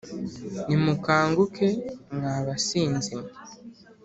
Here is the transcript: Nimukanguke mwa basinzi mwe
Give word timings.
Nimukanguke 0.67 1.67
mwa 2.15 2.35
basinzi 2.45 3.11
mwe 3.19 3.31